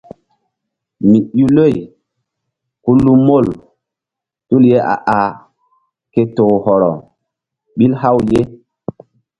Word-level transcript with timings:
Mi 1.09 1.19
i 1.41 1.43
loy 1.55 1.75
ku 2.83 2.91
lu 3.03 3.13
mol 3.27 3.45
tul 4.47 4.63
ye 4.71 4.79
a 4.93 4.95
ah 5.19 5.29
ke 6.13 6.21
toh 6.35 6.53
hɔrɔ 6.65 6.91
ɓil 7.77 7.93
haw 8.01 8.17
ye. 8.31 8.41